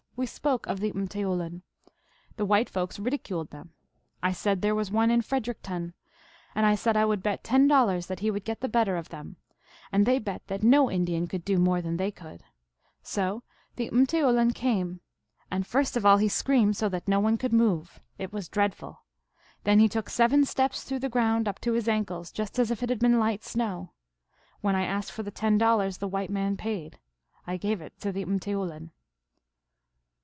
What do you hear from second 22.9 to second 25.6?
been light snow. When I asked for the ten